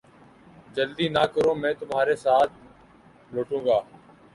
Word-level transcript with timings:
جلدی 0.75 1.07
نہ 1.09 1.23
کرو 1.33 1.53
میں 1.61 1.73
تمھارے 1.79 2.15
ساتھ 2.25 2.51
لوٹوں 3.31 3.65
گا 3.65 3.79